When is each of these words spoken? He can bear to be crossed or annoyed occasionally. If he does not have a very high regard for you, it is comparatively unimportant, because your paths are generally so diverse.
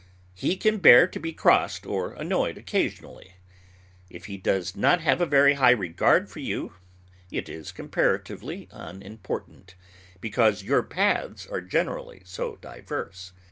He 0.33 0.57
can 0.57 0.79
bear 0.79 1.05
to 1.07 1.19
be 1.19 1.31
crossed 1.31 1.85
or 1.85 2.13
annoyed 2.13 2.57
occasionally. 2.57 3.35
If 4.09 4.25
he 4.25 4.35
does 4.35 4.75
not 4.75 4.99
have 5.01 5.21
a 5.21 5.27
very 5.27 5.53
high 5.53 5.69
regard 5.77 6.27
for 6.27 6.39
you, 6.39 6.73
it 7.29 7.47
is 7.47 7.71
comparatively 7.71 8.67
unimportant, 8.71 9.75
because 10.19 10.63
your 10.63 10.81
paths 10.81 11.45
are 11.45 11.61
generally 11.61 12.23
so 12.25 12.55
diverse. 12.55 13.33